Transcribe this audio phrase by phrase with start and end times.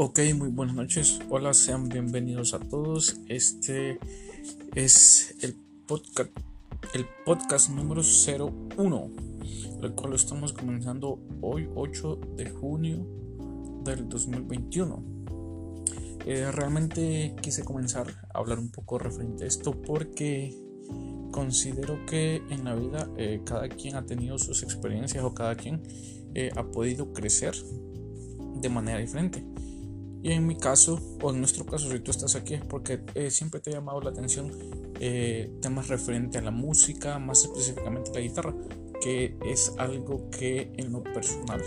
[0.00, 1.18] Ok, muy buenas noches.
[1.28, 3.20] Hola, sean bienvenidos a todos.
[3.26, 3.98] Este
[4.76, 5.56] es el
[5.88, 6.30] podcast,
[6.94, 9.10] el podcast número 01,
[9.82, 13.04] el cual estamos comenzando hoy 8 de junio
[13.82, 15.02] del 2021.
[16.26, 20.56] Eh, realmente quise comenzar a hablar un poco referente a esto porque
[21.32, 25.82] considero que en la vida eh, cada quien ha tenido sus experiencias o cada quien
[26.36, 27.56] eh, ha podido crecer
[28.60, 29.44] de manera diferente.
[30.22, 33.30] Y en mi caso, o en nuestro caso, si tú estás aquí es porque eh,
[33.30, 34.52] siempre te ha llamado la atención
[35.00, 38.54] eh, temas referentes a la música, más específicamente la guitarra,
[39.00, 41.62] que es algo que en lo personal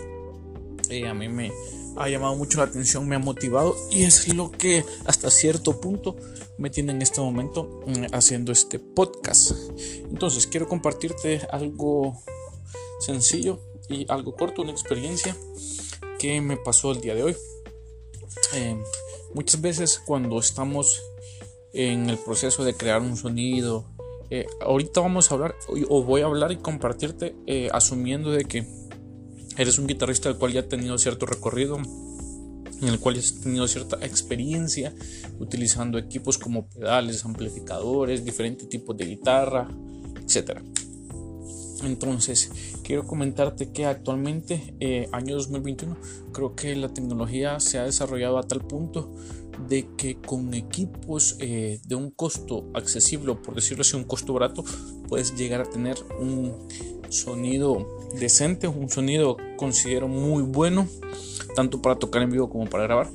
[0.90, 1.54] eh, a mí me
[1.96, 6.18] ha llamado mucho la atención, me ha motivado y es lo que hasta cierto punto
[6.58, 9.54] me tiene en este momento mm, haciendo este podcast.
[10.10, 12.22] Entonces, quiero compartirte algo
[13.00, 15.36] sencillo y algo corto, una experiencia
[16.20, 17.36] que me pasó el día de hoy.
[18.54, 18.78] Eh,
[19.34, 21.02] muchas veces cuando estamos
[21.74, 23.86] en el proceso de crear un sonido,
[24.30, 25.56] eh, ahorita vamos a hablar
[25.90, 28.66] o voy a hablar y compartirte eh, asumiendo de que
[29.58, 33.68] eres un guitarrista del cual ya ha tenido cierto recorrido, en el cual has tenido
[33.68, 34.94] cierta experiencia
[35.40, 39.68] utilizando equipos como pedales, amplificadores, diferentes tipos de guitarra,
[40.26, 40.64] etcétera.
[41.84, 42.52] Entonces,
[42.84, 45.98] quiero comentarte que actualmente, eh, año 2021,
[46.32, 49.12] creo que la tecnología se ha desarrollado a tal punto
[49.68, 54.64] de que con equipos eh, de un costo accesible, por decirlo así, un costo barato,
[55.08, 56.68] puedes llegar a tener un
[57.10, 60.88] sonido decente, un sonido considero muy bueno,
[61.56, 63.10] tanto para tocar en vivo como para grabar.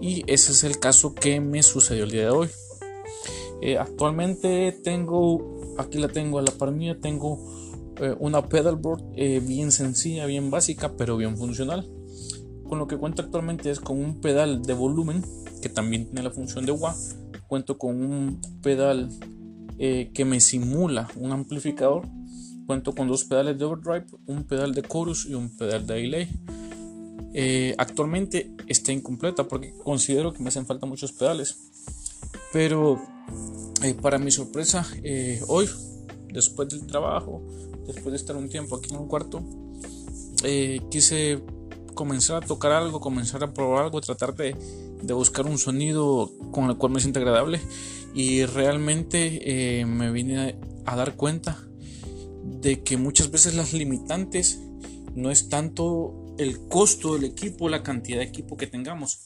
[0.00, 2.48] Y ese es el caso que me sucedió el día de hoy.
[3.62, 7.38] Eh, actualmente tengo, aquí la tengo a la par tengo
[8.00, 11.88] eh, una pedalboard eh, bien sencilla, bien básica, pero bien funcional.
[12.68, 15.24] Con lo que cuento actualmente es con un pedal de volumen
[15.62, 16.94] que también tiene la función de wah.
[17.46, 19.10] Cuento con un pedal
[19.78, 22.08] eh, que me simula un amplificador.
[22.66, 27.74] Cuento con dos pedales de overdrive, un pedal de chorus y un pedal de delay.
[27.76, 31.70] actualmente está incompleta porque considero que me hacen falta muchos pedales.
[32.52, 33.00] Pero
[34.00, 34.86] para mi sorpresa,
[35.46, 35.68] hoy,
[36.32, 37.42] después del trabajo,
[37.86, 39.42] después de estar un tiempo aquí en un cuarto,
[40.42, 41.42] eh, quise
[41.94, 44.56] comenzar a tocar algo, comenzar a probar algo, tratar de,
[45.14, 47.60] buscar un sonido con el cual me sienta agradable
[48.14, 51.58] y realmente eh, me vine a, dar cuenta
[52.42, 54.60] de que muchas veces las limitantes
[55.14, 59.20] no es tanto el costo del equipo, la cantidad de equipo que tengamos,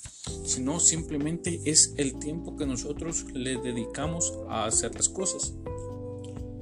[0.44, 5.54] sino simplemente es el tiempo que nosotros le dedicamos a hacer las cosas.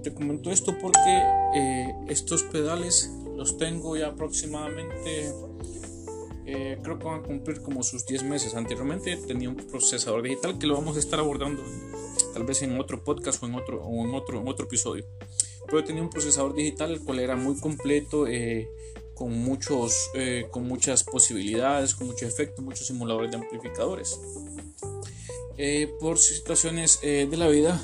[0.06, 1.20] Te comento esto porque
[1.56, 5.32] eh, estos pedales los tengo ya aproximadamente,
[6.46, 8.54] eh, creo que van a cumplir como sus 10 meses.
[8.54, 11.60] Anteriormente tenía un procesador digital que lo vamos a estar abordando
[12.32, 15.04] tal vez en otro podcast o en otro, o en otro, en otro episodio.
[15.66, 18.68] Pero tenía un procesador digital el cual era muy completo, eh,
[19.12, 20.12] con, muchos,
[20.52, 24.20] con muchas posibilidades, con muchos efectos, muchos simuladores de amplificadores.
[25.98, 27.82] por situaciones de la vida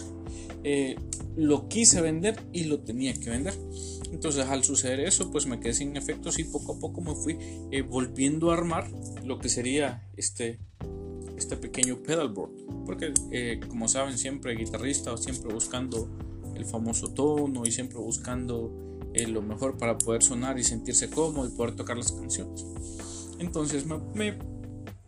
[1.37, 3.55] lo quise vender y lo tenía que vender.
[4.13, 7.39] Entonces al suceder eso, pues me quedé sin efectos y poco a poco me fui
[7.71, 8.91] eh, volviendo a armar
[9.25, 10.59] lo que sería este,
[11.37, 12.51] este pequeño pedalboard.
[12.85, 16.09] Porque eh, como saben, siempre guitarrista, siempre buscando
[16.55, 18.71] el famoso tono y siempre buscando
[19.15, 22.67] eh, lo mejor para poder sonar y sentirse cómodo y poder tocar las canciones.
[23.39, 24.39] Entonces me, me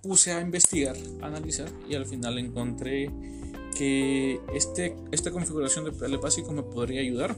[0.03, 3.11] puse a investigar, a analizar y al final encontré
[3.75, 7.37] que este, esta configuración de pedales básicos me podría ayudar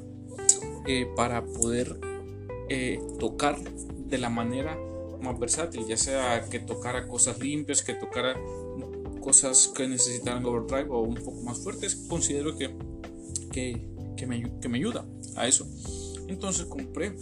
[0.87, 1.99] eh, para poder
[2.69, 4.79] eh, tocar de la manera
[5.21, 8.39] más versátil, ya sea que tocara cosas limpias, que tocara
[9.21, 12.77] cosas que necesitaran overdrive o un poco más fuertes, considero que,
[13.51, 15.05] que, que, me, que me, ayuda
[15.37, 15.67] a eso.
[16.29, 17.17] Entonces compré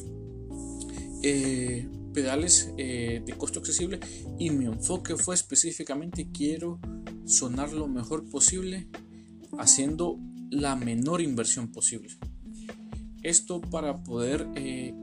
[1.23, 4.01] eh, pedales de costo accesible
[4.39, 6.79] y mi enfoque fue específicamente quiero
[7.25, 8.89] sonar lo mejor posible
[9.59, 10.19] haciendo
[10.51, 12.09] la menor inversión posible.
[13.23, 14.95] Esto para poder eh,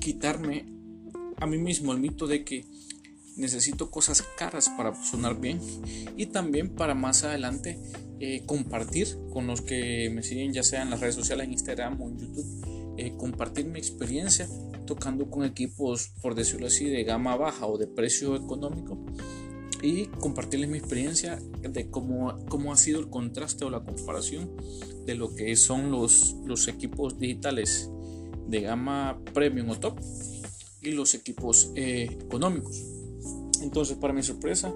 [0.00, 0.66] quitarme
[1.38, 2.64] a mí mismo el mito de que
[3.36, 5.60] necesito cosas caras para sonar bien
[6.16, 7.80] y también para más adelante
[8.20, 12.00] eh, compartir con los que me siguen ya sea en las redes sociales en Instagram
[12.00, 14.48] o en YouTube eh, compartir mi experiencia
[14.86, 19.04] tocando con equipos por decirlo así de gama baja o de precio económico
[19.84, 24.50] y compartirles mi experiencia de cómo, cómo ha sido el contraste o la comparación
[25.04, 27.90] de lo que son los, los equipos digitales
[28.46, 29.98] de gama premium o top
[30.80, 32.82] y los equipos eh, económicos.
[33.60, 34.74] Entonces, para mi sorpresa,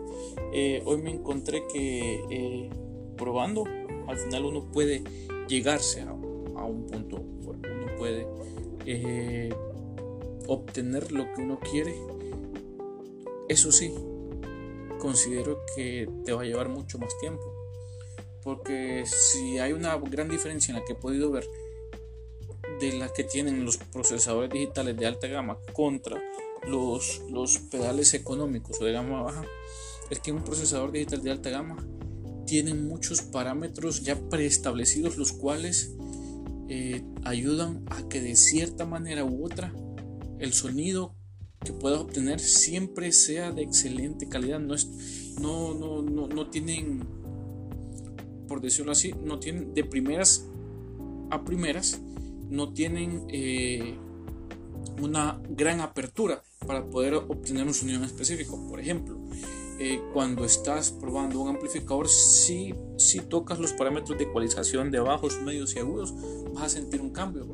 [0.52, 2.70] eh, hoy me encontré que eh,
[3.16, 3.64] probando,
[4.08, 5.02] al final uno puede
[5.49, 8.26] llegarse a, un punto, uno puede
[10.49, 11.94] obtener lo que uno quiere.
[13.49, 13.94] Eso sí,
[14.99, 17.43] considero que te va a llevar mucho más tiempo.
[18.43, 21.47] Porque si hay una gran diferencia en la que he podido ver
[22.81, 26.23] de la que tienen los procesadores digitales de alta gama contra
[26.67, 29.45] los, los pedales económicos o de gama baja,
[30.11, 31.77] es que un procesador digital de alta gama
[32.47, 35.93] tiene muchos parámetros ya preestablecidos los cuales
[36.69, 39.73] eh, ayudan a que de cierta manera u otra
[40.39, 41.15] el sonido
[41.64, 44.60] que puedas obtener siempre sea de excelente calidad.
[44.60, 44.88] No, es,
[45.40, 47.06] no, no, no, no tienen,
[48.46, 50.46] por decirlo así, no tienen de primeras
[51.31, 52.00] a primeras,
[52.49, 53.96] no tienen eh,
[55.00, 58.66] una gran apertura para poder obtener un sonido específico.
[58.69, 59.19] Por ejemplo,
[59.80, 65.40] eh, cuando estás probando un amplificador, si, si tocas los parámetros de ecualización de bajos,
[65.42, 66.14] medios y agudos,
[66.52, 67.46] vas a sentir un cambio.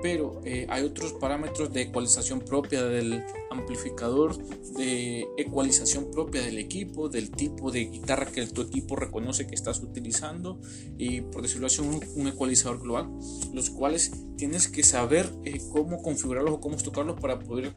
[0.00, 4.36] Pero eh, hay otros parámetros de ecualización propia del amplificador,
[4.76, 9.80] de ecualización propia del equipo, del tipo de guitarra que tu equipo reconoce que estás
[9.80, 10.60] utilizando
[10.96, 13.08] y por decirlo así un, un ecualizador global,
[13.52, 17.74] los cuales tienes que saber eh, cómo configurarlos o cómo tocarlos para poder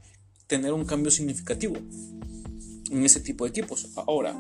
[0.47, 1.75] tener un cambio significativo
[2.92, 3.89] en ese tipo de equipos.
[3.95, 4.36] Ahora,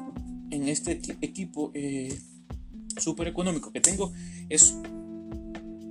[0.51, 2.17] en este equipo eh,
[2.97, 4.11] súper económico que tengo
[4.49, 4.75] es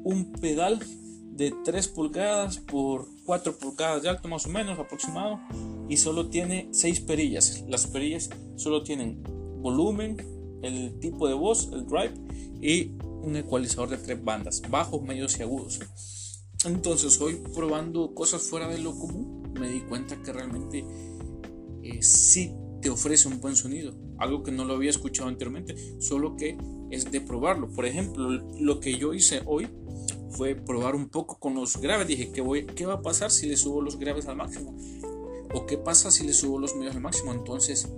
[0.05, 0.81] un pedal
[1.37, 5.39] de 3 pulgadas por 4 pulgadas de alto más o menos aproximado
[5.89, 7.65] y solo tiene 6 perillas.
[7.69, 9.23] Las perillas solo tienen
[9.61, 10.17] volumen,
[10.63, 12.15] el tipo de voz, el drive
[12.63, 12.93] y
[13.23, 15.81] un ecualizador de tres bandas, bajos, medios y agudos.
[16.65, 20.85] Entonces hoy probando cosas fuera de lo común me di cuenta que realmente
[21.91, 26.37] eh, sí te ofrece un buen sonido, algo que no lo había escuchado anteriormente, solo
[26.37, 26.57] que
[26.91, 27.69] es de probarlo.
[27.71, 29.69] Por ejemplo, lo que yo hice hoy
[30.31, 32.07] fue probar un poco con los graves.
[32.07, 34.77] Dije, ¿qué, voy, qué va a pasar si le subo los graves al máximo?
[35.55, 37.33] ¿O qué pasa si le subo los medios al máximo?
[37.33, 37.89] Entonces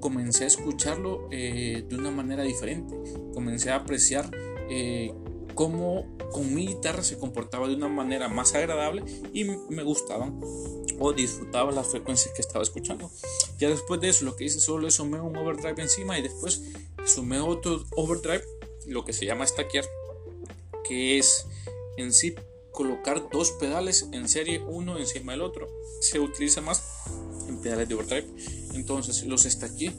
[0.00, 2.94] comencé a escucharlo eh, de una manera diferente.
[3.34, 4.30] Comencé a apreciar
[4.70, 5.12] eh,
[5.54, 9.04] cómo con mi guitarra se comportaba de una manera más agradable
[9.34, 10.40] y me gustaban
[10.98, 13.10] o disfrutaba las frecuencias que estaba escuchando.
[13.58, 16.62] Ya después de eso lo que hice solo es sumé un overdrive encima y después
[17.04, 18.44] sumé otro overdrive,
[18.86, 19.84] lo que se llama stackear,
[20.88, 21.46] que es
[21.96, 22.34] en sí
[22.72, 25.68] colocar dos pedales en serie uno encima del otro.
[26.00, 26.82] Se utiliza más
[27.48, 28.28] en pedales de overdrive.
[28.74, 29.92] Entonces los stackeé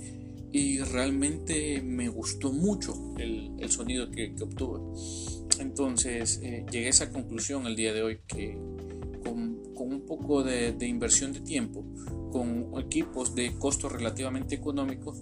[0.51, 4.79] y realmente me gustó mucho el, sonido que, que obtuve.
[5.59, 8.57] Entonces eh, llegué a esa conclusión el día de hoy que
[10.17, 11.83] poco de, de, inversión de tiempo,
[12.31, 15.13] con equipos de costo relativamente económico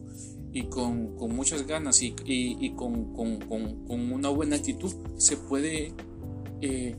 [0.52, 5.38] y con, con muchas ganas y, y, y con, con, con, una buena actitud se
[5.38, 5.94] puede
[6.62, 6.96] eh,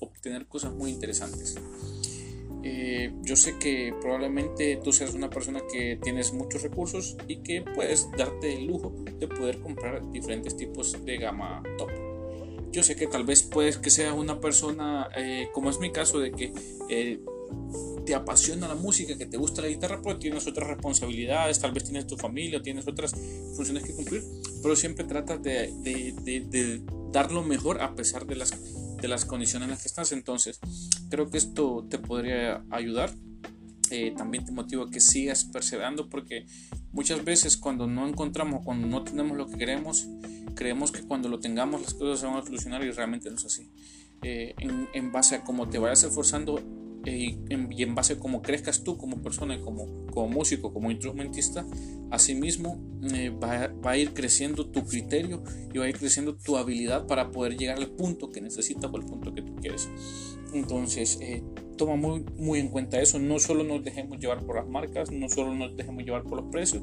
[0.00, 1.56] obtener cosas muy interesantes.
[2.66, 7.60] Eh, yo sé que probablemente tú seas una persona que tienes muchos recursos y que
[7.60, 11.90] puedes darte el lujo de poder comprar diferentes tipos de gama top.
[12.74, 16.18] Yo sé que tal vez puedes que sea una persona, eh, como es mi caso,
[16.18, 16.52] de que
[16.88, 17.20] eh,
[18.04, 21.84] te apasiona la música, que te gusta la guitarra, pero tienes otras responsabilidades, tal vez
[21.84, 23.14] tienes tu familia, tienes otras
[23.56, 24.22] funciones que cumplir,
[24.62, 29.82] pero siempre tratas de, de, dar lo mejor a pesar de las, condiciones en las
[29.82, 30.12] que estás.
[30.12, 30.60] Entonces,
[31.08, 33.10] creo que esto te podría ayudar.
[33.90, 36.46] Eh, también te motiva que sigas perseverando porque
[36.90, 40.08] muchas veces cuando no encontramos, cuando no tenemos lo que queremos,
[40.54, 43.44] creemos que cuando lo tengamos las cosas se van a solucionar y realmente no es
[43.44, 43.70] así.
[44.22, 44.54] Eh,
[44.94, 46.58] en, base a cómo te vayas esforzando
[47.04, 51.66] eh, y en base a cómo crezcas tú como persona, como, como músico, como instrumentista,
[52.10, 52.80] asimismo
[53.12, 55.42] eh, va, va, a ir creciendo tu criterio
[55.72, 58.96] y va a ir creciendo tu habilidad para poder llegar al punto que necesitas o
[58.96, 59.88] al punto que tú quieres.
[60.54, 61.42] Entonces, eh,
[61.76, 63.18] toma muy, muy en cuenta eso.
[63.18, 66.50] No solo nos dejemos llevar por las marcas, no solo nos dejemos llevar por los
[66.50, 66.82] precios,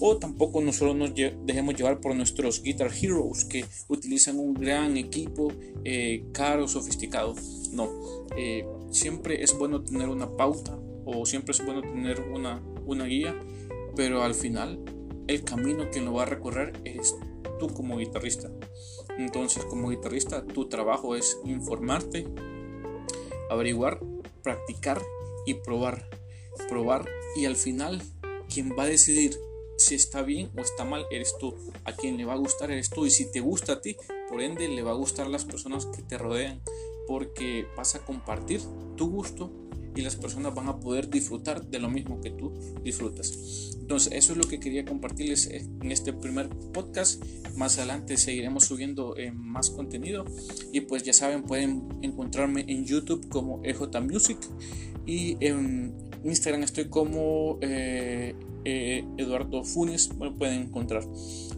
[0.00, 4.96] o tampoco no solo nos dejemos llevar por nuestros Guitar Heroes que utilizan un gran
[4.96, 5.52] equipo
[5.84, 7.34] eh, caro, sofisticado.
[7.72, 7.88] No,
[8.36, 13.34] eh, siempre es bueno tener una pauta o siempre es bueno tener una, una guía,
[13.96, 14.80] pero al final
[15.28, 17.16] el camino que lo va a recorrer es
[17.58, 18.50] tú como guitarrista.
[19.18, 22.26] Entonces, como guitarrista, tu trabajo es informarte,
[23.52, 24.00] averiguar,
[24.42, 25.00] practicar
[25.46, 26.08] y probar.
[26.68, 28.02] Probar y al final
[28.48, 29.38] quien va a decidir
[29.78, 31.56] si está bien o está mal eres tú.
[31.84, 33.06] A quien le va a gustar eres tú.
[33.06, 33.96] Y si te gusta a ti,
[34.28, 36.62] por ende le va a gustar a las personas que te rodean.
[37.06, 38.60] Porque vas a compartir
[38.96, 39.50] tu gusto
[39.94, 43.76] y las personas van a poder disfrutar de lo mismo que tú disfrutas.
[43.80, 47.22] Entonces, eso es lo que quería compartirles en este primer podcast.
[47.56, 50.24] Más adelante seguiremos subiendo eh, más contenido
[50.72, 54.38] y pues ya saben, pueden encontrarme en YouTube como EJ Music
[55.04, 55.94] y en
[56.24, 61.04] Instagram estoy como eh, eh, Eduardo Funes, me pueden encontrar.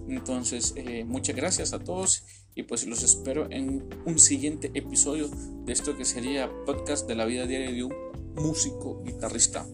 [0.09, 0.75] Entonces,
[1.07, 5.29] muchas gracias a todos y pues los espero en un siguiente episodio
[5.65, 7.95] de esto que sería podcast de la vida diaria de un
[8.37, 9.67] músico guitarrista.